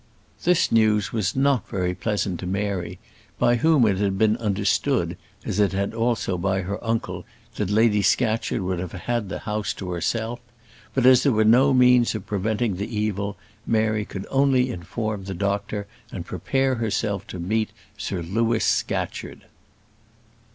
[0.45, 2.97] This news was not very pleasant to Mary,
[3.37, 7.23] by whom it had been understood, as it had also by her uncle,
[7.57, 10.39] that Lady Scatcherd would have had the house to herself;
[10.95, 13.37] but as there were no means of preventing the evil,
[13.67, 19.45] Mary could only inform the doctor, and prepare herself to meet Sir Louis Scatcherd.